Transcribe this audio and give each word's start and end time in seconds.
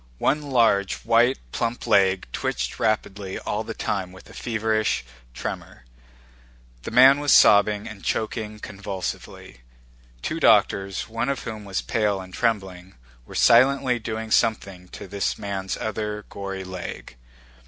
One 0.17 0.41
large, 0.41 0.95
white, 1.01 1.37
plump 1.51 1.85
leg 1.85 2.25
twitched 2.33 2.79
rapidly 2.79 3.37
all 3.37 3.63
the 3.63 3.75
time 3.75 4.11
with 4.11 4.27
a 4.31 4.33
feverish 4.33 5.05
tremor. 5.35 5.85
The 6.81 6.89
man 6.89 7.19
was 7.19 7.31
sobbing 7.31 7.87
and 7.87 8.03
choking 8.03 8.57
convulsively. 8.57 9.59
Two 10.23 10.39
doctors—one 10.39 11.29
of 11.29 11.41
whom 11.43 11.65
was 11.65 11.83
pale 11.83 12.19
and 12.19 12.33
trembling—were 12.33 13.35
silently 13.35 13.99
doing 13.99 14.31
something 14.31 14.87
to 14.87 15.07
this 15.07 15.37
man's 15.37 15.77
other, 15.77 16.25
gory 16.31 16.63
leg. 16.63 17.15